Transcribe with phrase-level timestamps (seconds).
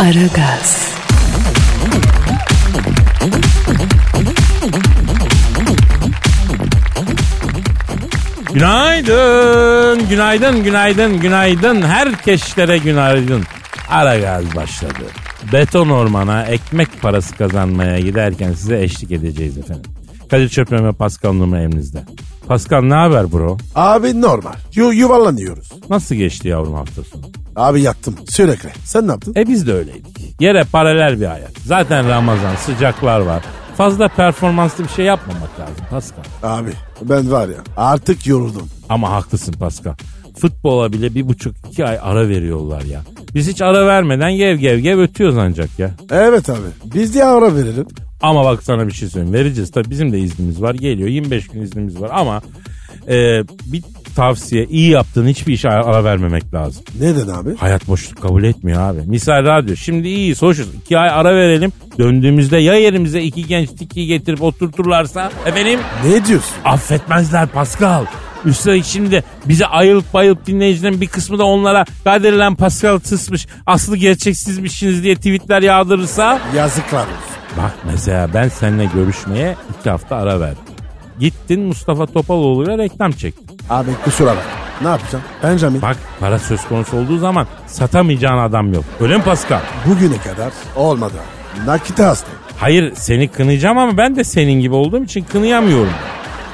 [0.00, 0.90] Aragaz,
[8.54, 11.82] Günaydın, günaydın, günaydın, günaydın.
[11.82, 13.42] Herkeşlere günaydın.
[13.88, 15.02] Ara gaz başladı.
[15.52, 19.90] Beton ormana ekmek parası kazanmaya giderken size eşlik edeceğiz efendim.
[20.30, 22.02] Kadir Çöpmen ve Pascal Numa emrinizde.
[22.50, 23.56] Pascal ne haber bro?
[23.74, 24.52] Abi normal.
[24.74, 25.72] Yu yuvarlanıyoruz.
[25.90, 27.22] Nasıl geçti yavrum hafta sonu?
[27.56, 28.14] Abi yattım.
[28.28, 28.68] Sürekli.
[28.84, 29.34] Sen ne yaptın?
[29.36, 30.40] E biz de öyleydik.
[30.40, 31.52] Yere paralel bir hayat.
[31.64, 33.42] Zaten Ramazan, sıcaklar var.
[33.76, 36.22] Fazla performanslı bir şey yapmamak lazım Pascal.
[36.42, 36.70] Abi
[37.02, 38.68] ben var ya artık yoruldum.
[38.88, 39.94] Ama haklısın Pascal.
[40.40, 43.00] Futbola bile bir buçuk iki ay ara veriyorlar ya.
[43.34, 45.90] Biz hiç ara vermeden gev gev gev ötüyoruz ancak ya.
[46.10, 46.68] Evet abi.
[46.94, 47.86] Biz de ara verelim.
[48.22, 49.34] Ama bak sana bir şey söyleyeyim.
[49.34, 50.74] Vereceğiz tabii bizim de iznimiz var.
[50.74, 52.40] Geliyor 25 gün iznimiz var ama
[53.08, 53.82] e, bir
[54.16, 56.84] tavsiye iyi yaptığın hiçbir işe ara vermemek lazım.
[57.00, 57.56] Neden abi?
[57.56, 59.00] Hayat boşluk kabul etmiyor abi.
[59.06, 59.76] Misal radyo.
[59.76, 60.68] Şimdi iyiyiz hoşuz.
[60.74, 61.72] İki ay ara verelim.
[61.98, 66.54] Döndüğümüzde ya yerimize iki genç tiki getirip oturturlarsa efendim Ne diyorsun?
[66.64, 68.04] affetmezler Pascal.
[68.44, 73.96] Üstelik şimdi bize ayılıp bayılıp dinleyicilerin bir kısmı da onlara Kadir lan Pascal tısmış aslı
[73.96, 76.40] gerçeksizmişsiniz diye tweetler yağdırırsa.
[76.56, 77.29] Yazıklar olsun.
[77.56, 80.62] Bak mesela ben seninle görüşmeye iki hafta ara verdim.
[81.18, 83.46] Gittin Mustafa Topaloğlu'yla reklam çektin.
[83.70, 84.44] Abi kusura bak.
[84.82, 85.24] Ne yapacağım?
[85.42, 88.84] Benjamin Bak para söz konusu olduğu zaman satamayacağın adam yok.
[89.00, 89.60] Öyle mi Pascal?
[89.86, 91.14] bugüne kadar olmadı.
[91.66, 92.28] Nakite hasta.
[92.56, 95.92] Hayır seni kınayacağım ama ben de senin gibi olduğum için kınayamıyorum.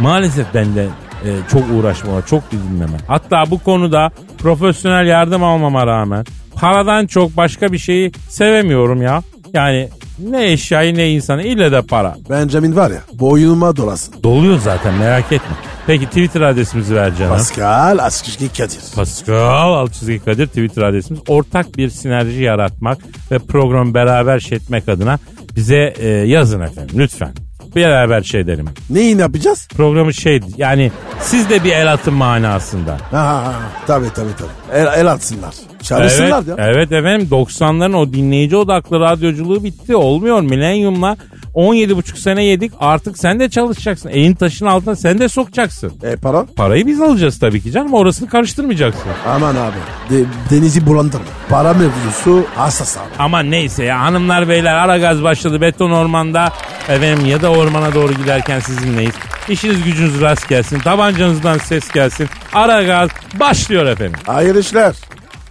[0.00, 0.86] Maalesef ben de
[1.24, 2.96] e, çok uğraşmama, çok didinmeme.
[3.08, 9.22] Hatta bu konuda profesyonel yardım almama rağmen paradan çok başka bir şeyi sevemiyorum ya.
[9.54, 9.88] Yani
[10.18, 12.16] ne eşyayı ne insanı ille de para.
[12.30, 14.14] Benjamin var ya boynuma dolasın.
[14.22, 15.56] Doluyor zaten merak etme.
[15.86, 17.32] Peki Twitter adresimizi ver canım.
[17.32, 18.80] Pascal Askışki Kadir.
[18.94, 21.22] Pascal Altçizgi Kadir Twitter adresimiz.
[21.28, 22.98] Ortak bir sinerji yaratmak
[23.30, 25.18] ve programı beraber şetmek adına
[25.56, 27.32] bize e, yazın efendim lütfen.
[27.76, 28.66] Beraber şey edelim.
[28.90, 29.68] Neyi ne yapacağız?
[29.76, 32.92] Programı şey yani siz de bir el atın manasında.
[33.10, 33.54] Ha, ha, ha.
[33.86, 34.78] Tabii tabii tabii.
[34.78, 35.54] El, el atsınlar.
[35.86, 36.66] Çalışsınlar evet, ya.
[36.68, 39.96] evet efendim 90'ların o dinleyici odaklı radyoculuğu bitti.
[39.96, 40.40] Olmuyor.
[40.40, 41.16] Milenyumla
[41.54, 42.72] 17,5 sene yedik.
[42.80, 44.08] Artık sen de çalışacaksın.
[44.08, 45.92] Elin taşın altına sen de sokacaksın.
[46.02, 46.46] E para?
[46.56, 47.94] Parayı biz alacağız tabii ki canım.
[47.94, 49.02] Orasını karıştırmayacaksın.
[49.26, 49.76] Aman abi.
[50.10, 51.24] De- denizi bulandırma.
[51.48, 53.04] Para mevzusu hassas abi.
[53.18, 56.52] Ama neyse ya hanımlar beyler ara gaz başladı beton ormanda
[56.88, 59.14] efendim ya da ormana doğru giderken sizinleyiz.
[59.48, 63.10] İşiniz gücünüz rast gelsin tabancanızdan ses gelsin ara gaz
[63.40, 64.20] başlıyor efendim.
[64.26, 64.94] Hayırlı işler.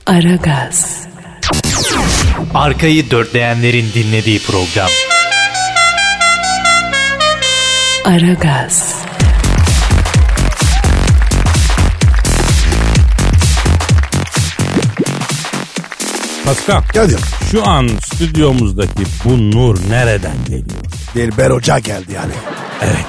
[0.08, 1.08] Aragaz,
[2.54, 4.90] Arkayı dörtleyenlerin dinlediği program.
[8.06, 8.96] Aragaz,
[16.46, 17.20] Pascal Kadir.
[17.52, 20.86] şu an stüdyomuzdaki bu nur nereden geliyor?
[21.16, 22.34] Dilber Hoca geldi yani.
[22.82, 23.06] Evet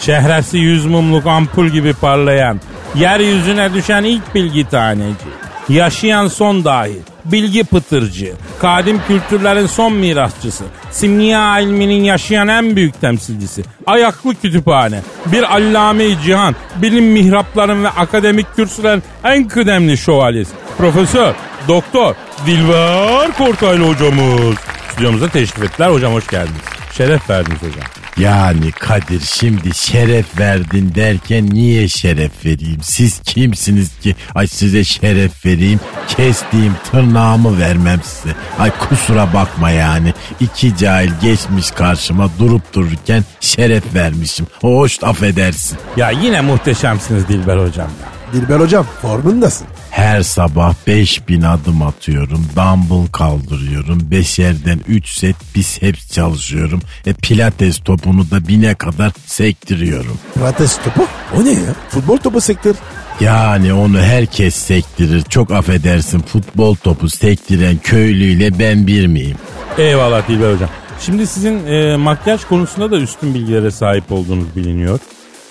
[0.00, 2.60] çehresi yüz mumluk ampul gibi parlayan
[2.94, 5.43] yeryüzüne düşen ilk bilgi taneci.
[5.68, 13.62] Yaşayan son dahi, bilgi pıtırcı, kadim kültürlerin son mirasçısı, simya ilminin yaşayan en büyük temsilcisi,
[13.86, 21.34] ayaklı kütüphane, bir allame cihan, bilim mihrapların ve akademik kürsülerin en kıdemli şövalyesi, profesör,
[21.68, 22.14] doktor,
[22.46, 24.56] Dilber Kortaylı hocamız.
[24.92, 25.90] Stüdyomuza teşrif ettiler.
[25.90, 26.60] Hocam hoş geldiniz.
[26.92, 27.84] Şeref verdiniz hocam.
[28.18, 32.80] Yani Kadir şimdi şeref verdin derken niye şeref vereyim?
[32.82, 34.16] Siz kimsiniz ki?
[34.34, 35.80] Ay size şeref vereyim.
[36.08, 38.34] Kestiğim tırnağımı vermem size.
[38.58, 40.14] Ay kusura bakma yani.
[40.40, 44.46] İki cahil geçmiş karşıma durup dururken şeref vermişim.
[44.60, 45.78] Hoş affedersin.
[45.96, 47.88] Ya yine muhteşemsiniz Dilber hocam.
[48.02, 48.13] ya.
[48.34, 49.66] Dilber Hocam formundasın.
[49.90, 52.46] Her sabah 5000 adım atıyorum.
[52.56, 54.10] Dumbbell kaldırıyorum.
[54.10, 56.80] Beşerden 3 set biceps çalışıyorum.
[57.06, 60.18] E pilates topunu da bine kadar sektiriyorum.
[60.34, 61.06] Pilates topu?
[61.36, 61.74] O ne ya?
[61.88, 62.74] Futbol topu sektör.
[63.20, 65.22] Yani onu herkes sektirir.
[65.22, 69.36] Çok affedersin futbol topu sektiren köylüyle ben bir miyim?
[69.78, 70.68] Eyvallah Dilber hocam.
[71.00, 74.98] Şimdi sizin e, makyaj konusunda da üstün bilgilere sahip olduğunuz biliniyor.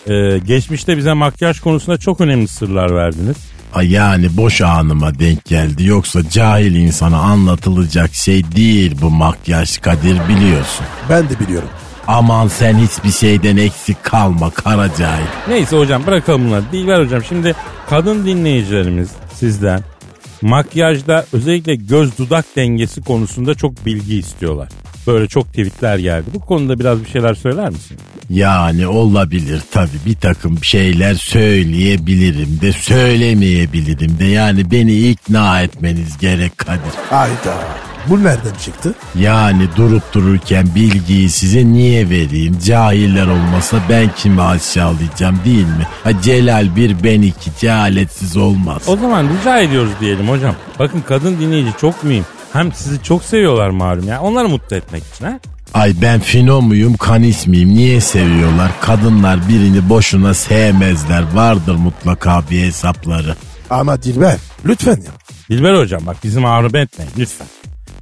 [0.07, 3.37] E, geçmişte bize makyaj konusunda çok önemli sırlar verdiniz.
[3.73, 5.85] Ay yani boş anıma denk geldi.
[5.85, 10.85] Yoksa cahil insana anlatılacak şey değil bu makyaj Kadir biliyorsun.
[11.09, 11.69] Ben de biliyorum.
[12.07, 15.25] Aman sen hiçbir şeyden eksik kalma kara cahil.
[15.47, 16.63] Neyse hocam bırakalım bunları.
[16.71, 17.55] Dilber hocam şimdi
[17.89, 19.81] kadın dinleyicilerimiz sizden
[20.41, 24.69] makyajda özellikle göz dudak dengesi konusunda çok bilgi istiyorlar.
[25.07, 26.25] Böyle çok tweetler geldi.
[26.33, 27.97] Bu konuda biraz bir şeyler söyler misin?
[28.29, 36.57] Yani olabilir tabii bir takım şeyler söyleyebilirim de söylemeyebilirim de yani beni ikna etmeniz gerek
[36.57, 36.93] Kadir.
[37.09, 37.57] Hayda.
[38.09, 38.93] Bu nereden çıktı?
[39.19, 42.57] Yani durup dururken bilgiyi size niye vereyim?
[42.65, 45.87] Cahiller olmasa ben kimi aşağılayacağım değil mi?
[46.03, 48.81] Ha Celal bir ben iki cehaletsiz olmaz.
[48.87, 50.55] O zaman rica ediyoruz diyelim hocam.
[50.79, 52.25] Bakın kadın dinleyici çok mühim.
[52.53, 54.21] Hem sizi çok seviyorlar malum ya.
[54.21, 55.39] Onları mutlu etmek için ha.
[55.73, 58.71] Ay ben fino muyum kanis miyim niye seviyorlar?
[58.81, 63.35] Kadınlar birini boşuna sevmezler vardır mutlaka bir hesapları.
[63.69, 65.11] Ama Dilber lütfen ya.
[65.49, 67.47] Dilber hocam bak bizi mağlup etmeyin lütfen.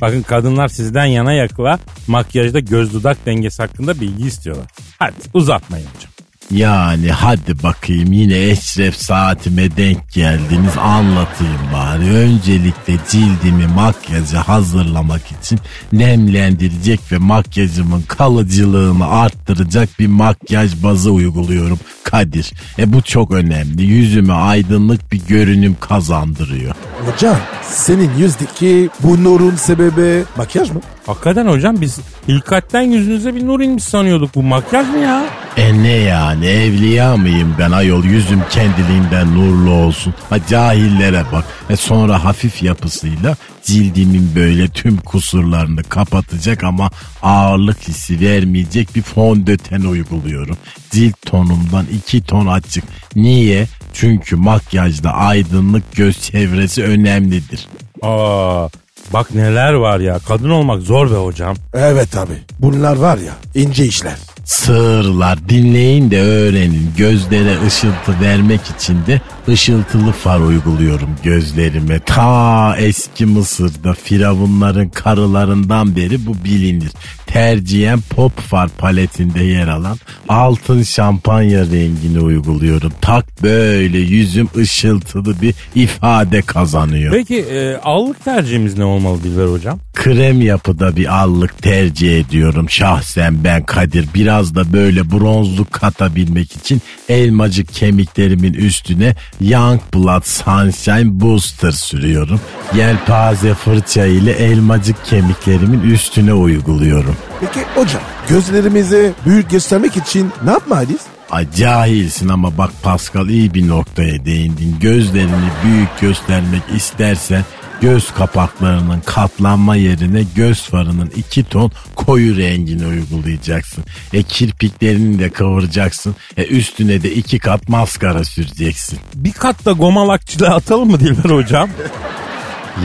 [0.01, 4.65] Bakın kadınlar sizden yana yakla makyajda göz dudak dengesi hakkında bilgi istiyorlar.
[4.99, 6.10] Hadi uzatmayın hocam.
[6.51, 12.09] Yani hadi bakayım yine eşref saatime denk geldiniz anlatayım bari.
[12.09, 15.59] Öncelikle cildimi makyaja hazırlamak için
[15.93, 22.53] nemlendirecek ve makyajımın kalıcılığını arttıracak bir makyaj bazı uyguluyorum Kadir.
[22.79, 23.83] E bu çok önemli.
[23.83, 26.75] Yüzüme aydınlık bir görünüm kazandırıyor.
[27.11, 30.81] Hocam senin yüzdeki bu nurun sebebi makyaj mı?
[31.05, 34.35] Hakikaten hocam biz hilkatten yüzünüze bir nur inmiş sanıyorduk.
[34.35, 35.23] Bu makyaj mı ya?
[35.57, 40.13] E ne yani evliya mıyım ben ayol yüzüm kendiliğinden nurlu olsun.
[40.29, 41.45] Ha cahillere bak.
[41.69, 46.91] E sonra hafif yapısıyla cildimin böyle tüm kusurlarını kapatacak ama
[47.23, 50.57] ağırlık hissi vermeyecek bir fondöten uyguluyorum.
[50.91, 52.83] Cilt tonumdan iki ton açık.
[53.15, 53.67] Niye?
[53.93, 57.67] Çünkü makyajda aydınlık göz çevresi önemlidir.
[58.01, 58.67] Aa,
[59.13, 60.19] bak neler var ya.
[60.27, 61.55] Kadın olmak zor be hocam.
[61.73, 62.33] Evet abi.
[62.59, 64.15] Bunlar var ya ince işler.
[64.51, 66.91] Sığırlar dinleyin de öğrenin.
[66.97, 71.99] Gözlere ışıltı vermek için de ışıltılı far uyguluyorum gözlerime.
[71.99, 76.91] Ta eski Mısır'da firavunların karılarından beri bu bilinir.
[77.27, 79.97] Tercihen pop far paletinde yer alan
[80.29, 82.93] altın şampanya rengini uyguluyorum.
[83.01, 87.13] Tak böyle yüzüm ışıltılı bir ifade kazanıyor.
[87.13, 89.79] Peki e, allık tercihimiz ne olmalı Dilber hocam?
[89.93, 94.07] Krem yapıda bir allık tercih ediyorum şahsen ben Kadir.
[94.15, 102.41] Biraz da böyle bronzluk katabilmek için elmacık kemiklerimin üstüne Young Blood Sunshine Booster sürüyorum.
[102.75, 107.15] Yelpaze fırça ile elmacık kemiklerimin üstüne uyguluyorum.
[107.39, 111.01] Peki hocam gözlerimizi büyük göstermek için ne yapmalıyız?
[111.31, 114.75] Ay cahilsin ama bak Pascal iyi bir noktaya değindin.
[114.79, 117.43] Gözlerini büyük göstermek istersen
[117.81, 123.83] göz kapaklarının katlanma yerine göz farının iki ton koyu rengini uygulayacaksın.
[124.13, 126.15] E kirpiklerini de kıvıracaksın.
[126.37, 128.99] E üstüne de iki kat maskara süreceksin.
[129.15, 131.69] Bir kat da gomalakçılığa atalım mı Dilber hocam?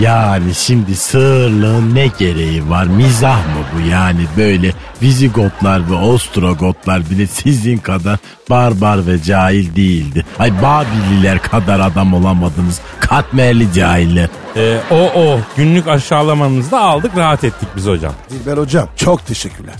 [0.01, 2.87] Yani şimdi sığırlığın ne gereği var?
[2.87, 4.73] Mizah mı bu yani böyle
[5.03, 8.19] Vizigotlar ve Ostrogotlar bile sizin kadar
[8.51, 10.27] barbar ve cahil değildi.
[10.39, 12.81] Ay Babililer kadar adam olamadınız.
[13.01, 14.29] Katmerli cahiller.
[14.57, 18.13] E, o o günlük aşağılamanızı da aldık rahat ettik biz hocam.
[18.31, 19.75] Dilber hocam çok teşekkürler.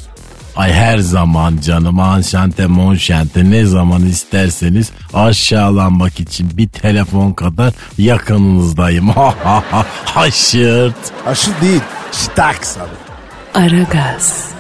[0.57, 9.09] Ay her zaman canım anşante monşante ne zaman isterseniz aşağılanmak için bir telefon kadar yakınınızdayım.
[9.09, 10.97] Ha ha ha haşırt.
[11.27, 11.81] Aşı değil.
[12.13, 13.65] Staks abi.
[13.65, 14.51] Aragaz,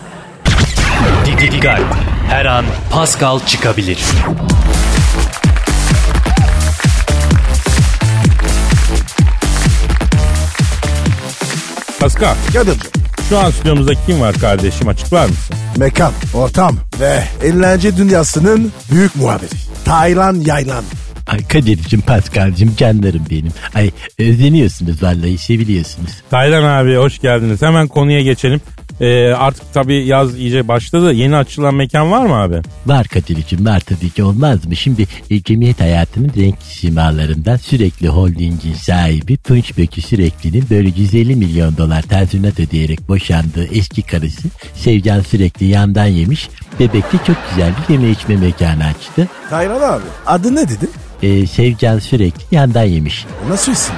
[1.27, 1.81] Dikkat.
[2.29, 3.99] Her an Pascal çıkabilir.
[12.01, 12.91] Pascal Kadir'cim.
[13.29, 15.57] şu an stüdyomuzda kim var kardeşim açıklar mısın?
[15.77, 19.51] Mekan, ortam ve eğlence dünyasının büyük muhabiri.
[19.85, 20.85] Taylan Yaylan.
[21.27, 23.53] Ay Kadir'cim Paskal'cim canlarım benim.
[23.75, 26.11] Ay özleniyorsunuz vallahi seviliyorsunuz.
[26.31, 27.63] Taylan abi hoş geldiniz.
[27.63, 28.61] Hemen konuya geçelim.
[29.01, 31.13] Ee, artık tabii yaz iyice başladı.
[31.13, 32.61] Yeni açılan mekan var mı abi?
[32.87, 34.77] Var Kadir'cim var tabii ki olmaz mı?
[34.77, 41.77] Şimdi e, cemiyet hayatının renk simalarından sürekli holdingin sahibi Tunç Bökü Sürekli'nin böyle 150 milyon
[41.77, 46.49] dolar tazminat ödeyerek boşandığı eski karısı Sevcan Sürekli yandan yemiş.
[46.81, 49.29] Bebekte çok güzel bir yeme içme mekanı açtı.
[49.51, 50.87] Taylan abi adı ne dedi?
[51.23, 53.27] E, Sevcan Sürekli yandan yemiş.
[53.49, 53.95] Nasıl isim?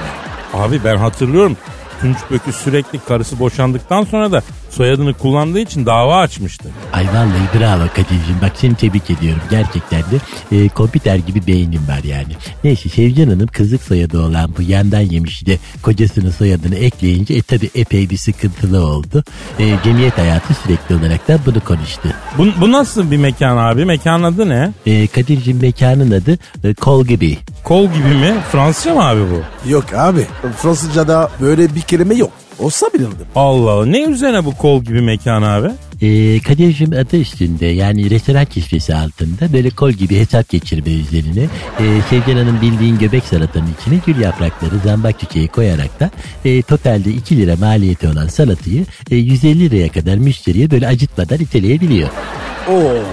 [0.53, 1.57] Abi ben hatırlıyorum.
[2.01, 6.69] Tunç Bökü sürekli karısı boşandıktan sonra da soyadını kullandığı için dava açmıştı.
[6.93, 9.41] Ay vallahi bravo Kadir'cim bak seni tebrik ediyorum.
[9.49, 10.17] Gerçekten de
[10.51, 12.33] e, kompüter gibi beynin var yani.
[12.63, 17.69] Neyse Sevcan Hanım kızlık soyadı olan bu yandan yemişi de kocasının soyadını ekleyince e tabi
[17.75, 19.23] epey bir sıkıntılı oldu.
[19.59, 22.09] E, cemiyet hayatı sürekli olarak da bunu konuştu.
[22.37, 23.85] Bu, bu nasıl bir mekan abi?
[23.85, 24.71] Mekanın adı ne?
[24.85, 27.37] E, Kadir'cim mekanın adı e, Kol gibi.
[27.69, 28.35] Kol gibi mi?
[28.51, 29.69] Fransızca mı abi bu?
[29.69, 30.25] Yok abi.
[30.57, 32.31] Fransızca'da böyle bir kelime yok.
[32.59, 33.25] Olsa bilirdim.
[33.35, 33.85] Allah Allah.
[33.85, 35.67] Ne üzerine bu kol gibi mekan abi?
[36.01, 41.43] E, Kadir'cim adı üstünde yani restoran kisvesi altında böyle kol gibi hesap geçirme üzerine
[41.79, 46.11] e, Sevcan Hanım bildiğin göbek salatanın içine gül yaprakları zambak çiçeği koyarak da
[46.45, 52.09] e, totalde 2 lira maliyeti olan salatayı e, 150 liraya kadar müşteriye böyle acıtmadan iteleyebiliyor.
[52.69, 53.03] Oo.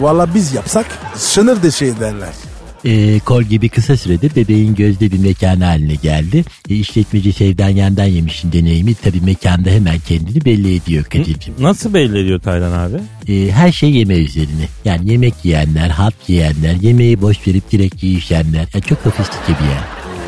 [0.00, 2.51] Valla biz yapsak sınır de şey derler.
[2.84, 6.44] E, kol gibi kısa sürede bebeğin gözde bir mekanı haline geldi.
[6.70, 11.54] E, işletmeci Sevdan Yandan Yemiş'in deneyimi tabii mekanda hemen kendini belli ediyor Kadir'cim.
[11.58, 12.96] Nasıl belli ediyor Taylan abi?
[13.32, 14.68] E, her şey yeme üzerine.
[14.84, 18.68] Yani yemek yiyenler, hap yiyenler, yemeği boş verip direkt yiyişenler.
[18.74, 19.82] Yani çok sofistike bir yer.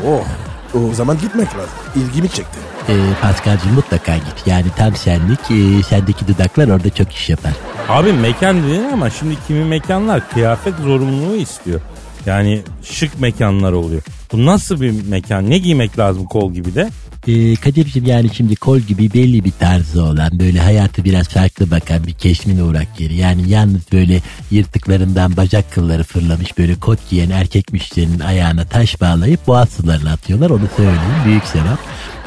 [0.07, 0.25] Oh.
[0.91, 1.69] O zaman gitmek lazım.
[1.95, 2.59] İlgimi çekti.
[2.89, 4.47] E, Paskal'cığım mutlaka git.
[4.47, 7.53] Yani tam senlik, e, sendeki dudaklar orada çok iş yapar.
[7.89, 11.81] Abi mekan dedin ama şimdi kimi mekanlar kıyafet zorunluluğu istiyor.
[12.25, 14.01] Yani şık mekanlar oluyor.
[14.31, 15.49] Bu nasıl bir mekan?
[15.49, 16.89] Ne giymek lazım kol gibi de?
[17.27, 22.07] Ee, Kadir'cim yani şimdi kol gibi belli bir tarzı olan böyle hayatı biraz farklı bakan
[22.07, 23.15] bir keşmin uğrak yeri.
[23.15, 29.47] Yani yalnız böyle yırtıklarından bacak kılları fırlamış böyle kot giyen erkek müşterinin ayağına taş bağlayıp
[29.47, 31.79] boğaz sularına atıyorlar onu söyleyeyim büyük sevap.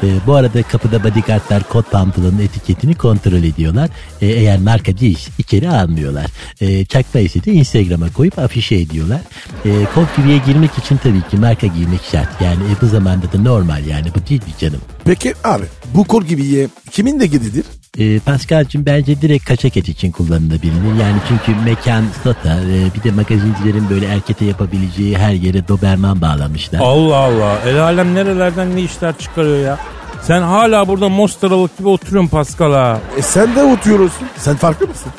[0.03, 3.89] Ee, bu arada kapıda bodyguardlar kot pantolonun etiketini kontrol ediyorlar.
[4.21, 6.25] Ee, eğer marka değilse içeri almıyorlar.
[6.61, 9.21] Ee, çakma ise de Instagram'a koyup afişe ediyorlar.
[9.65, 12.41] Ee, kot gibiye girmek için tabii ki marka giymek şart.
[12.41, 14.81] Yani e, bu zamanda da normal yani bu değil mi canım?
[15.05, 17.65] Peki abi bu kol gibiye kimin de gididir?
[17.99, 20.73] Ee, Pascal'cığım bence direkt kaçak et için kullanılabilir.
[21.01, 26.79] Yani çünkü mekan sota e, bir de magazincilerin böyle erkete yapabileceği her yere doberman bağlamışlar.
[26.79, 27.57] Allah Allah.
[27.67, 29.77] El alem nerelerden ne işler çıkarıyor ya?
[30.21, 32.99] Sen hala burada mostaralık gibi oturuyorsun Pascal ha.
[33.17, 34.27] E sen de oturuyorsun.
[34.37, 35.11] Sen farklı mısın?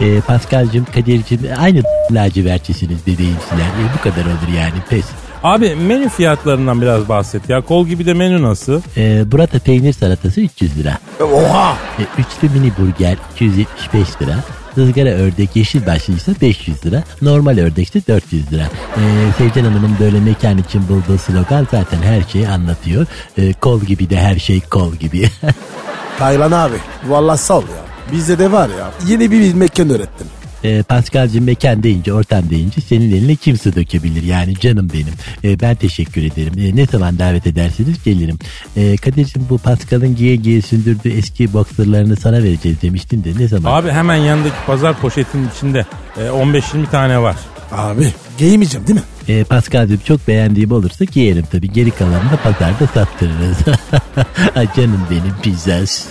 [0.00, 3.66] Ee, Pascal'cığım Kadir'cim aynı lacivertçisiniz bebeğimsiler.
[3.66, 5.04] E, bu kadar olur yani pes.
[5.46, 7.60] Abi menü fiyatlarından biraz bahset ya.
[7.60, 8.82] Kol gibi de menü nasıl?
[8.96, 10.98] Ee, burata peynir salatası 300 lira.
[11.20, 11.76] Oha.
[11.98, 14.34] E, üçlü mini burger 275 lira.
[14.76, 17.04] Izgara ördek yeşil başlıysa 500 lira.
[17.22, 18.62] Normal ördekse 400 lira.
[18.96, 19.00] Ee,
[19.38, 23.06] Sevcan Hanım'ın böyle mekan için bulduğu slogan zaten her şeyi anlatıyor.
[23.38, 25.30] Ee, kol gibi de her şey kol gibi.
[26.18, 26.76] Taylan abi.
[27.08, 28.12] Vallahi sağ ol ya.
[28.12, 28.90] Bizde de var ya.
[29.06, 30.35] Yeni bir mekan öğrettin.
[30.64, 35.14] Ee, Pascal'cığım mekan deyince, ortam deyince senin eline kim su dökebilir yani canım benim.
[35.44, 36.52] Ee, ben teşekkür ederim.
[36.58, 38.38] Ee, ne zaman davet ederseniz gelirim.
[38.76, 43.72] Ee, Kadir'cim bu Pascal'ın giye giye sündürdüğü eski boxerlarını sana vereceğiz demiştin de ne zaman?
[43.72, 45.86] Abi hemen yanındaki pazar poşetinin içinde
[46.16, 47.36] e, 15-20 tane var.
[47.72, 49.04] Abi giymeyeceğim değil mi?
[49.28, 51.72] Ee, Pascal'cığım çok beğendiğim olursa giyerim tabii.
[51.72, 53.58] Geri kalanını da pazarda sattırırız.
[54.56, 56.04] Ay canım benim pizzas.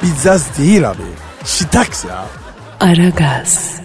[0.00, 1.02] Pizzaz değil abi.
[1.44, 2.26] Şitaks ya.
[2.80, 3.80] Aragaz,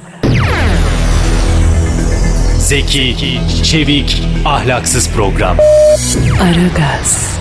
[2.58, 5.58] Zeki, çevik, ahlaksız program.
[6.42, 7.38] Aragaz,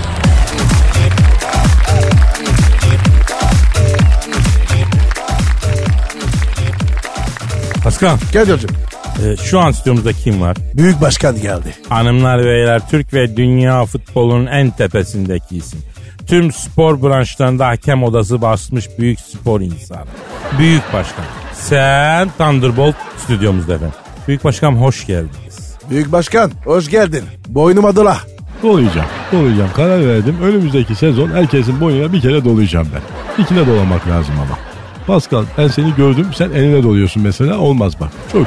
[7.85, 8.71] Pascal Gel hocam.
[9.25, 10.57] e, şu an stüdyomuzda kim var?
[10.75, 11.75] Büyük başkan geldi.
[11.89, 15.81] Hanımlar beyler Türk ve dünya futbolunun en tepesindeki isim.
[16.27, 20.07] Tüm spor branşlarında hakem odası basmış büyük spor insanı.
[20.59, 21.25] Büyük başkan.
[21.69, 23.95] Sen Thunderbolt stüdyomuzda efendim.
[24.29, 25.77] Büyük başkan hoş geldiniz.
[25.91, 27.25] Büyük başkan hoş geldin.
[27.49, 28.19] Boynuma dola.
[28.63, 29.07] Dolayacağım.
[29.33, 29.71] Dolayacağım.
[29.77, 30.37] Karar verdim.
[30.43, 33.43] Önümüzdeki sezon herkesin boynuna bir kere dolayacağım ben.
[33.43, 34.59] İkine dolamak lazım ama.
[35.07, 36.27] Pascal ben seni gördüm.
[36.35, 37.59] Sen eline doluyorsun mesela.
[37.59, 38.11] Olmaz bak.
[38.33, 38.47] Çok.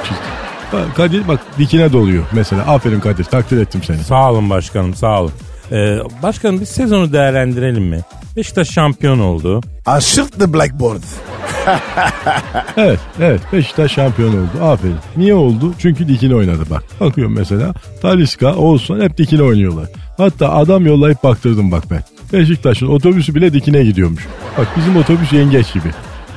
[0.74, 2.62] Bak, Kadir bak dikine doluyor mesela.
[2.68, 3.24] Aferin Kadir.
[3.24, 3.98] Takdir ettim seni.
[3.98, 5.32] Sağ olun başkanım sağ olun.
[5.72, 8.02] Ee, başkanım biz sezonu değerlendirelim mi?
[8.36, 9.62] Beşiktaş şampiyon oldu.
[9.86, 11.02] Aşırt the blackboard.
[12.78, 13.42] Evet, evet.
[13.54, 14.64] Beşiktaş şampiyon oldu.
[14.64, 14.96] Aferin.
[15.18, 15.74] Niye oldu?
[15.80, 16.84] Çünkü dikine oynadı bak.
[17.00, 17.74] Bakıyorum mesela.
[18.02, 19.86] Taliska, Oğuzhan hep dikine oynuyorlar.
[20.18, 22.04] Hatta adam yollayıp baktırdım bak ben.
[22.34, 24.28] Beşiktaş'ın otobüsü bile dikine gidiyormuş.
[24.58, 25.88] Bak bizim otobüs yengeç gibi.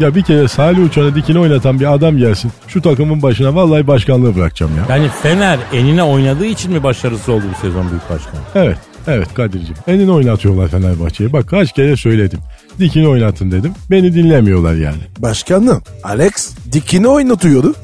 [0.01, 2.53] Ya bir kere Salih Uçan'ı dikine oynatan bir adam gelsin.
[2.69, 4.97] Şu takımın başına vallahi başkanlığı bırakacağım ya.
[4.97, 8.41] Yani Fener enine oynadığı için mi başarısı oldu bu sezon büyük başkan?
[8.55, 8.79] Evet,
[9.09, 9.75] evet Kadir'cim.
[9.87, 11.33] Enini oynatıyorlar Fenerbahçe'ye.
[11.33, 12.39] Bak kaç kere söyledim.
[12.79, 13.73] Dikini oynatın dedim.
[13.91, 14.99] Beni dinlemiyorlar yani.
[15.19, 17.75] Başkanım Alex dikini oynatıyordu.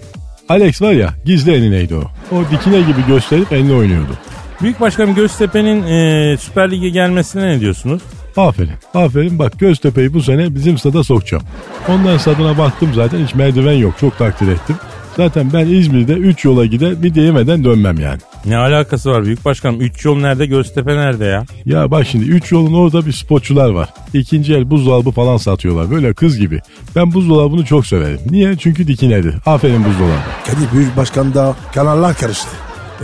[0.48, 2.02] Alex var ya gizli enineydi o.
[2.36, 4.18] O dikine gibi gösterip enini oynuyordu.
[4.62, 8.02] Büyük başkanım Göztepe'nin e, Süper Lig'e gelmesine ne diyorsunuz?
[8.36, 8.70] Aferin.
[8.94, 11.44] Aferin bak Göztepe'yi bu sene bizim stada sokacağım.
[11.88, 13.94] Ondan stadına baktım zaten hiç merdiven yok.
[14.00, 14.76] Çok takdir ettim.
[15.16, 18.20] Zaten ben İzmir'de 3 yola gider bir yemeden dönmem yani.
[18.46, 19.80] Ne alakası var büyük başkanım?
[19.80, 21.44] Üç yol nerede Göztepe nerede ya?
[21.66, 23.88] Ya bak şimdi 3 yolun orada bir spotçular var.
[24.14, 25.90] İkinci el buzdolabı falan satıyorlar.
[25.90, 26.60] Böyle kız gibi.
[26.96, 28.20] Ben buzdolabını çok severim.
[28.30, 28.56] Niye?
[28.56, 29.34] Çünkü dikinedir.
[29.46, 30.20] Aferin buzdolabı.
[30.46, 32.48] Kadir Büyük Başkan da kanallar karıştı.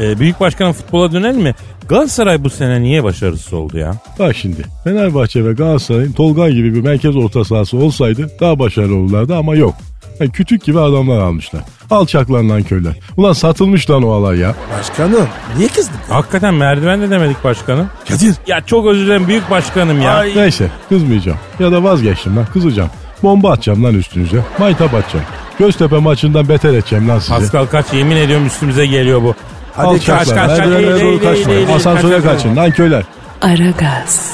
[0.01, 1.55] Ee, büyük başkanım futbola dönelim mi?
[1.89, 3.95] Galatasaray bu sene niye başarısız oldu ya?
[4.19, 9.37] Bak şimdi Fenerbahçe ve Galatasaray'ın Tolga gibi bir merkez orta sahası olsaydı daha başarılı olurlardı
[9.37, 9.75] ama yok.
[10.21, 11.61] Yani kütük gibi adamlar almışlar.
[11.91, 12.93] Alçaklarından köyler.
[13.17, 14.55] Ulan satılmış lan o alay ya.
[14.79, 15.95] Başkanım niye kızdın?
[16.09, 17.89] Hakikaten merdiven de demedik başkanım.
[18.09, 20.23] Kadir Ya çok özür dilerim büyük başkanım ya.
[20.37, 21.39] Neyse kızmayacağım.
[21.61, 22.91] Ya da vazgeçtim lan kızacağım.
[23.23, 24.45] Bomba atacağım lan üstünüze.
[24.59, 25.25] Maytap atacağım.
[25.59, 27.31] Göztepe maçından beter edeceğim lan sizi.
[27.35, 29.35] Pascal kaç yemin ediyorum üstümüze geliyor bu.
[29.77, 30.19] Hadi Alçaklar.
[30.19, 30.59] kaç, kaç, kaç.
[30.59, 31.69] merdivenlere Eğil, doğru eğil, kaçmayın.
[31.69, 32.33] Asansöre kaç, kaç.
[32.33, 33.03] kaçın lan köyler.
[33.43, 34.33] Aragaz,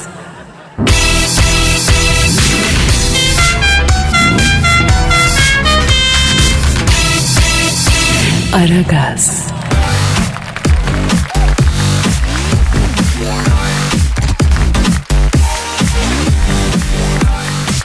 [8.56, 9.52] Aragaz,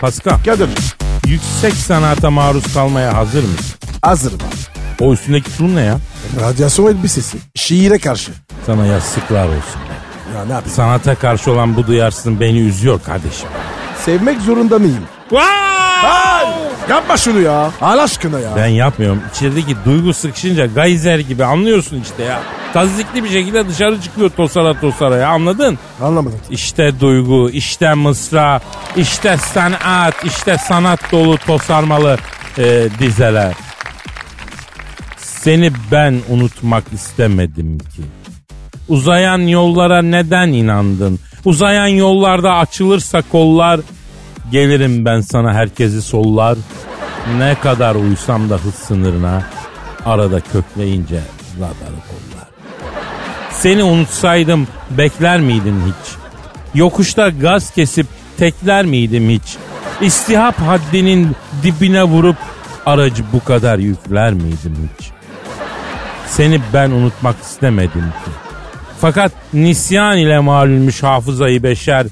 [0.01, 0.69] Pascal Kadir
[1.27, 3.75] yüksek sanata maruz kalmaya hazır mısın?
[4.01, 5.05] hazırım abi.
[5.05, 5.97] O üstündeki tulum ne ya?
[6.41, 7.37] Radyasyon elbisesi.
[7.55, 8.31] Şiire karşı.
[8.65, 9.81] Sana yazıklar olsun.
[10.35, 10.75] Ya ne yapayım?
[10.75, 13.49] Sanata karşı olan bu duyarsızlığın beni üzüyor kardeşim.
[14.05, 15.03] Sevmek zorunda mıyım?
[15.35, 15.70] Ay,
[16.89, 17.71] yapma şunu ya.
[17.81, 18.49] Allah aşkına ya.
[18.55, 19.21] Ben yapmıyorum.
[19.35, 22.39] İçerideki duygu sıkışınca gayzer gibi anlıyorsun işte ya.
[22.73, 25.79] Tazikli bir şekilde dışarı çıkıyor tosara tosara ya anladın?
[26.01, 26.39] Anlamadım.
[26.49, 28.61] İşte duygu, işte mısra,
[28.97, 32.17] işte sanat, işte sanat dolu tosarmalı
[32.57, 33.53] e, dizeler.
[35.17, 38.01] Seni ben unutmak istemedim ki.
[38.89, 41.19] Uzayan yollara neden inandın?
[41.45, 43.79] Uzayan yollarda açılırsa kollar,
[44.51, 46.57] gelirim ben sana herkesi sollar.
[47.37, 49.43] Ne kadar uysam da hız sınırına,
[50.05, 51.19] arada kökleyince
[51.57, 52.47] radarı kollar.
[53.51, 56.15] Seni unutsaydım bekler miydin hiç?
[56.73, 59.57] Yokuşta gaz kesip tekler miydim hiç?
[60.01, 62.37] İstihap haddinin dibine vurup
[62.85, 65.09] aracı bu kadar yükler miydim hiç?
[66.27, 68.31] Seni ben unutmak istemedim ki.
[69.01, 72.07] Fakat nisyan ile malulmüş hafızayı beşer.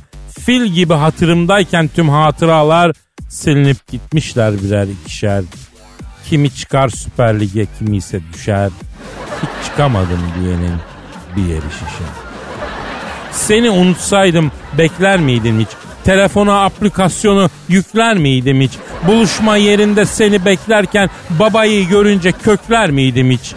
[0.50, 2.96] Fil gibi hatırımdayken tüm hatıralar
[3.30, 5.44] silinip gitmişler birer ikişer.
[6.30, 8.70] Kimi çıkar Süper Lig'e kimi ise düşer.
[9.42, 10.76] Hiç çıkamadım diyenin
[11.36, 12.14] bir yeri şişer.
[13.32, 15.70] Seni unutsaydım bekler miydin hiç?
[16.04, 18.72] Telefona aplikasyonu yükler miydim hiç?
[19.08, 23.54] Buluşma yerinde seni beklerken babayı görünce kökler miydim hiç?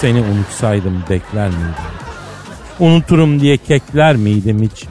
[0.00, 1.74] Seni unutsaydım bekler miydim?
[2.78, 4.86] Unuturum diye kekler miydim hiç?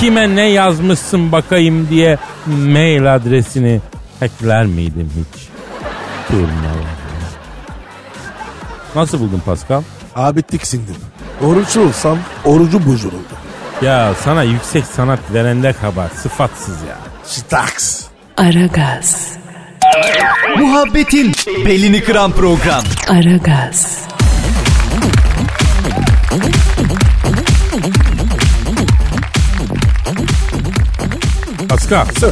[0.00, 3.80] Kime ne yazmışsın bakayım diye mail adresini
[4.20, 5.48] hackler miydim hiç?
[8.94, 9.82] Nasıl buldun Pascal?
[10.16, 10.96] Abi tiksindim.
[11.44, 13.34] Oruçlu olsam orucu bozulurdu.
[13.82, 16.96] Ya sana yüksek sanat verende kabar sıfatsız ya.
[17.24, 18.02] Staks.
[18.36, 19.32] Aragaz,
[20.58, 21.32] Muhabbetin
[21.66, 22.84] belini kıran program.
[23.08, 23.98] Aragaz,
[31.70, 32.30] Pascal Sir.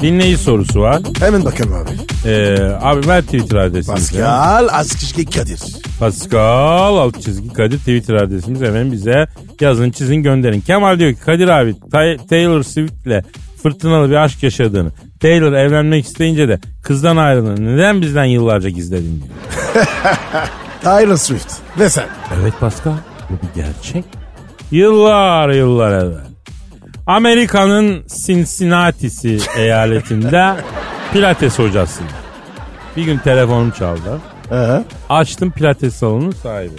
[0.00, 1.00] dinleyici sorusu var.
[1.20, 1.90] Hemen bakalım abi.
[2.30, 4.12] Ee, abi ver Twitter adresimizi.
[4.18, 5.60] Pascal Askışki Kadir.
[6.00, 9.26] Pascal alt çizgi Kadir Twitter adresimiz efendim bize
[9.60, 10.60] yazın çizin gönderin.
[10.60, 13.24] Kemal diyor ki Kadir abi Tay- Taylor Swift'le
[13.62, 14.90] fırtınalı bir aşk yaşadığını
[15.20, 19.86] Taylor evlenmek isteyince de kızdan ayrıldığını neden bizden yıllarca gizledin diyor.
[20.82, 21.52] Taylor Swift.
[21.78, 22.06] Ve sen.
[22.42, 22.92] Evet Pascal
[23.30, 24.04] bu bir gerçek.
[24.70, 26.31] Yıllar yıllar evvel.
[27.06, 30.54] Amerika'nın Cincinnati'si eyaletinde
[31.12, 32.12] pilates hocasıyım.
[32.96, 34.20] Bir gün telefonum çaldı.
[34.52, 36.72] Ee, Açtım pilates salonunun sahibi.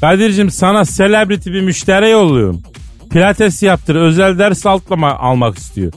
[0.00, 2.62] Kadir'cim sana celebrity bir müşteri yolluyorum.
[3.10, 5.92] Pilates yaptır özel ders altlama almak istiyor.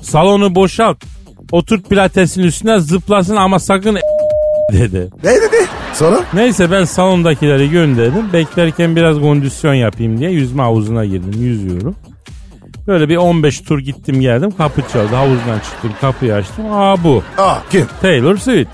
[0.00, 1.04] Salonu boşalt.
[1.52, 3.98] Otur pilatesin üstüne zıplasın ama sakın
[4.72, 5.10] dedi.
[5.24, 5.56] ne dedi?
[5.94, 6.20] Sonra?
[6.34, 8.32] Neyse ben salondakileri gönderdim.
[8.32, 11.42] Beklerken biraz kondisyon yapayım diye yüzme havuzuna girdim.
[11.42, 11.96] Yüzüyorum.
[12.86, 14.50] Böyle bir 15 tur gittim geldim.
[14.58, 15.14] Kapı çaldı.
[15.14, 15.92] Havuzdan çıktım.
[16.00, 16.72] Kapıyı açtım.
[16.72, 17.22] Aa bu.
[17.38, 17.86] Aa kim?
[18.02, 18.70] Taylor Swift.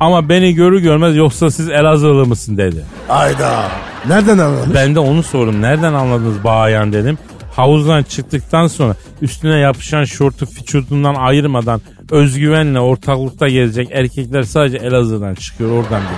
[0.00, 2.84] Ama beni görür görmez yoksa siz Elazığlı mısın dedi.
[3.08, 3.62] Ayda.
[4.08, 4.74] Nereden anlamış?
[4.74, 5.62] Ben de onu sordum.
[5.62, 7.18] Nereden anladınız bayan dedim.
[7.56, 15.70] Havuzdan çıktıktan sonra üstüne yapışan şortu vücudundan ayırmadan özgüvenle ortalıkta gezecek erkekler sadece Elazığ'dan çıkıyor
[15.70, 16.16] oradan dedim.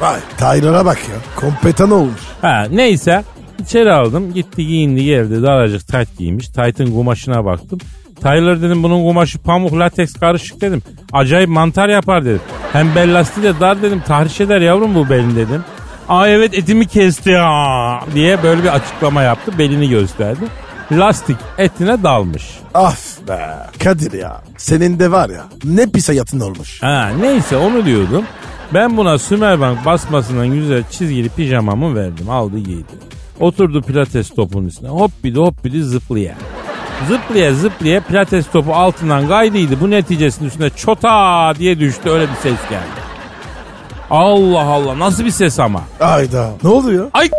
[0.00, 1.40] Vay Taylor'a bak ya.
[1.40, 2.20] Kompetan olmuş.
[2.42, 3.24] Ha neyse
[3.58, 4.34] İçeri aldım.
[4.34, 5.42] Gitti giyindi geldi.
[5.42, 6.48] Daracık tayt giymiş.
[6.48, 7.78] Taytın kumaşına baktım.
[8.22, 10.82] Tyler dedim bunun kumaşı pamuk lateks karışık dedim.
[11.12, 12.40] Acayip mantar yapar dedim.
[12.72, 14.02] Hem bel lastiği de dar dedim.
[14.06, 15.64] Tahriş eder yavrum bu belin dedim.
[16.08, 19.52] Aa evet etimi kesti ya diye böyle bir açıklama yaptı.
[19.58, 20.44] Belini gösterdi.
[20.92, 22.58] Lastik etine dalmış.
[22.74, 23.48] Af be.
[23.84, 24.40] Kadir ya.
[24.56, 26.82] Senin de var ya ne pis hayatın olmuş.
[26.82, 28.24] Ha neyse onu diyordum.
[28.74, 32.30] Ben buna Sümerbank basmasından güzel çizgili pijamamı verdim.
[32.30, 33.07] Aldı giydi.
[33.40, 34.88] Oturdu pilates topunun üstüne.
[34.88, 36.34] Hoppidi hoppidi zıplaya.
[37.08, 39.80] Zıplaya zıplaya pilates topu altından kaydıydı.
[39.80, 42.10] Bu neticesinin üstüne çota diye düştü.
[42.10, 42.98] Öyle bir ses geldi.
[44.10, 45.82] Allah Allah nasıl bir ses ama.
[46.00, 46.50] Ayda.
[46.62, 47.02] Ne oldu ya?
[47.14, 47.30] Ay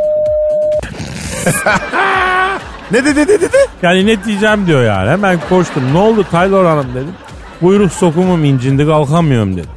[2.92, 3.58] Ne dedi dedi dedi?
[3.82, 5.10] yani ne diyeceğim diyor yani.
[5.10, 5.84] Hemen koştum.
[5.94, 7.14] Ne oldu Taylor Hanım dedim.
[7.62, 9.68] Buyruk sokumum incindi kalkamıyorum dedi.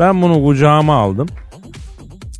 [0.00, 1.28] Ben bunu kucağıma aldım.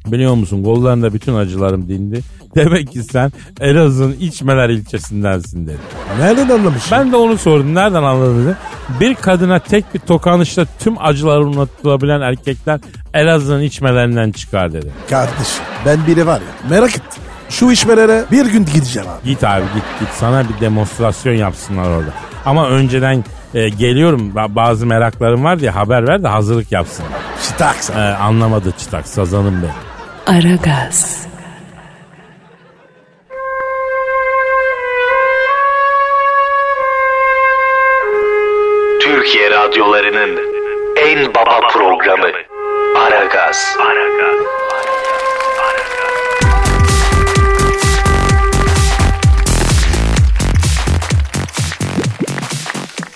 [0.06, 2.20] Biliyor musun kollarında bütün acılarım dindi.
[2.56, 5.78] Demek ki sen Elazığ'ın İçmeler ilçesindensin dedi.
[6.18, 6.92] Nereden anlamış?
[6.92, 7.74] Ben de onu sordum.
[7.74, 8.56] Nereden anladın dedi.
[9.00, 12.80] Bir kadına tek bir tokanışta tüm acıları unutturabilen erkekler
[13.14, 14.90] Elazığ'ın içmelerinden çıkar dedi.
[15.10, 17.22] Kardeşim ben biri var ya merak ettim.
[17.50, 19.28] Şu işmelere bir gün gideceğim abi.
[19.28, 22.10] Git abi git git sana bir demonstrasyon yapsınlar orada.
[22.46, 27.10] Ama önceden e, geliyorum ba- bazı meraklarım var diye haber ver de hazırlık yapsınlar.
[27.48, 27.90] Çıtaks.
[27.90, 29.74] E, anlamadı çıtak sazanım benim.
[30.38, 31.26] Aragaz,
[41.16, 42.32] en baba programı
[42.96, 43.76] Aragaz.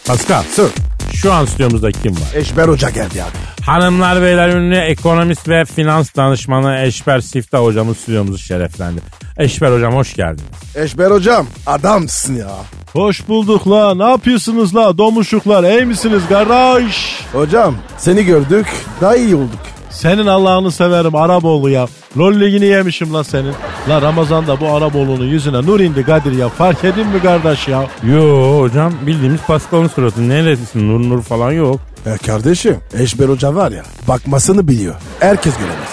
[0.06, 0.70] Pascal Sir.
[1.14, 2.34] şu an stüdyomuzda kim var?
[2.34, 3.64] Eşber Hoca geldi abi.
[3.66, 9.00] Hanımlar beyler ünlü ekonomist ve finans danışmanı Eşber Siftah hocamız stüdyomuzu şereflendi.
[9.38, 10.50] Eşber hocam hoş geldiniz.
[10.76, 12.50] Eşber Hocam adamsın ya.
[12.92, 13.94] Hoş bulduk la.
[13.94, 15.64] Ne yapıyorsunuz la domuşuklar?
[15.64, 17.20] İyi misiniz kardeş?
[17.32, 18.66] Hocam seni gördük
[19.00, 19.60] daha iyi olduk.
[19.90, 21.86] Senin Allah'ını severim Araboğlu ya.
[22.18, 23.54] Lol ligini yemişim la senin.
[23.88, 26.48] La Ramazan'da bu Araboğlu'nun yüzüne nur indi Kadir ya.
[26.48, 27.86] Fark edin mi kardeş ya?
[28.02, 30.28] Yo hocam bildiğimiz Pascal'ın suratı.
[30.28, 31.80] Neresisin nur nur falan yok.
[32.06, 34.94] E kardeşim Eşber Hoca var ya bakmasını biliyor.
[35.20, 35.88] Herkes göremez.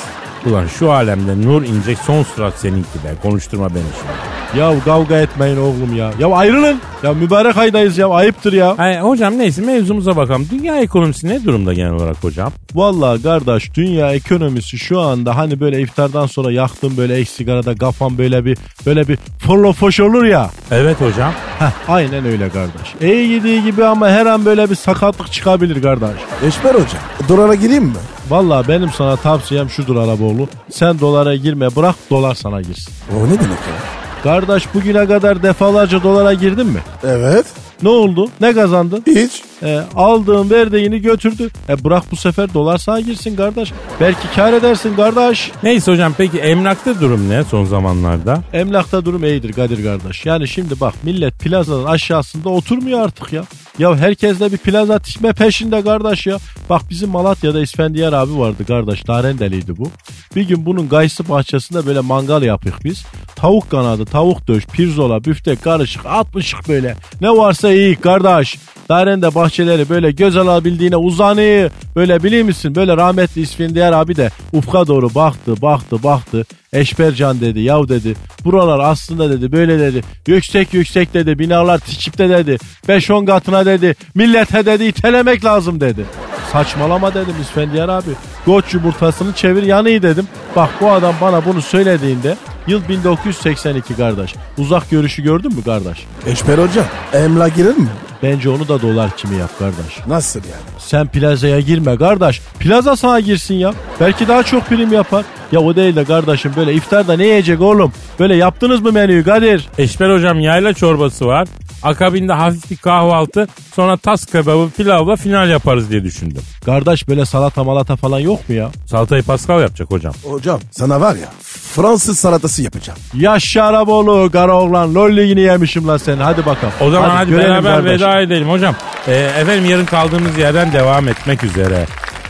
[0.50, 3.14] Ulan şu alemde nur inecek son surat seninki be.
[3.22, 4.60] Konuşturma beni şimdi.
[4.60, 6.12] Ya kavga etmeyin oğlum ya.
[6.20, 6.82] Ya ayrılın.
[7.04, 8.10] Ya mübarek aydayız ya.
[8.10, 8.76] Ayıptır ya.
[8.78, 10.48] Ay, hocam neyse mevzumuza bakalım.
[10.52, 12.52] Dünya ekonomisi ne durumda genel olarak hocam?
[12.76, 18.18] Vallahi kardeş dünya ekonomisi şu anda hani böyle iftardan sonra yaktım böyle ek sigarada kafam
[18.18, 20.50] böyle bir böyle bir forlofoş olur ya.
[20.72, 21.32] Evet hocam.
[21.60, 22.96] Heh, aynen öyle kardeş.
[23.02, 26.10] İyi gidiği gibi ama her an böyle bir sakatlık çıkabilir kardeş.
[26.48, 26.98] Eşber Hoca
[27.30, 27.94] dolara gireyim mi?
[28.30, 30.48] Vallahi benim sana tavsiyem şudur Araboğlu.
[30.70, 32.94] Sen dolara girme bırak dolar sana girsin.
[33.16, 33.98] O ne demek ya?
[34.24, 36.80] Kardeş bugüne kadar defalarca dolara girdin mi?
[37.04, 37.46] Evet.
[37.84, 38.30] Ne oldu?
[38.42, 39.04] Ne kazandın?
[39.08, 39.42] Hiç.
[39.63, 41.50] E, aldığın verdiğini götürdü.
[41.70, 43.74] E bırak bu sefer dolar sana girsin kardeş.
[44.00, 45.52] Belki kar edersin kardeş.
[45.63, 48.42] Neyse hocam peki emlakta durum ne son zamanlarda?
[48.54, 50.26] Emlakta durum iyidir Kadir kardeş.
[50.26, 53.44] Yani şimdi bak millet plazadan aşağısında oturmuyor artık ya.
[53.80, 56.38] Ya herkes de bir plaza dikme peşinde kardeş ya.
[56.70, 59.08] Bak bizim Malatya'da İsfendiyar abi vardı kardeş.
[59.08, 59.92] Narendeliydi bu.
[60.36, 63.06] Bir gün bunun gayısı bahçesinde böyle mangal yapıyoruz biz.
[63.36, 66.96] Tavuk kanadı, tavuk döş, pirzola, büftek karışık, atmışık böyle.
[67.22, 68.58] Ne varsa iyi kardeş.
[68.90, 71.72] Darende bahçeleri böyle göz alabildiğine uzanıyor.
[71.96, 72.76] Böyle biliyor musun?
[72.76, 76.46] Böyle rahmetli İsfendiyar abi de ufka doğru baktı, baktı, baktı.
[76.73, 78.15] Eşbercan dedi, yav dedi.
[78.45, 80.03] Buralar aslında dedi, böyle dedi.
[80.27, 82.58] Yüksek yüksek dedi, binalar tikipte dedi.
[82.88, 83.95] 5-10 katına dedi.
[84.15, 86.06] Millete dedi, itelemek lazım dedi.
[86.51, 88.10] Saçmalama dedim İsfendiyar abi.
[88.45, 90.27] Koç yumurtasını çevir yanıyı dedim.
[90.56, 92.36] Bak bu adam bana bunu söylediğinde
[92.67, 94.36] yıl 1982 kardeş.
[94.58, 96.06] Uzak görüşü gördün mü kardeş?
[96.25, 97.88] Eşber Hoca emlak girer mi?
[98.23, 100.08] Bence onu da dolar kimi yap kardeş.
[100.08, 100.62] Nasıl yani?
[100.80, 102.41] Sen plazaya girme kardeş.
[102.60, 103.73] Plaza sana girsin ya.
[103.99, 105.25] Belki daha çok prim yapar.
[105.51, 107.93] Ya o değil de kardeşim böyle iftarda ne yiyecek oğlum?
[108.19, 109.67] Böyle yaptınız mı menüyü Kadir?
[109.77, 111.47] Eşber hocam yayla çorbası var.
[111.84, 113.48] Akabinde hafif bir kahvaltı.
[113.76, 116.42] Sonra tas kebabı pilavla final yaparız diye düşündüm.
[116.66, 118.70] Kardeş böyle salata malata falan yok mu ya?
[118.86, 120.13] Salatayı Pascal yapacak hocam.
[120.24, 121.28] Hocam sana var ya
[121.76, 123.00] Fransız salatası yapacağım.
[123.13, 126.74] Yaşa Araboğlu kara oğlan lol ligini yemişim lan sen hadi bakalım.
[126.82, 128.02] O zaman hadi, görelim beraber kardeş.
[128.02, 128.76] veda edelim hocam.
[129.08, 131.86] Ee, efendim yarın kaldığımız yerden devam etmek üzere.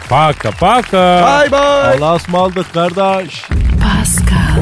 [0.10, 1.42] Paka paka.
[1.42, 1.60] Bye bye.
[1.60, 3.44] Allah'a ısmarladık kardeş.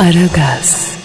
[0.00, 0.99] Aragaz.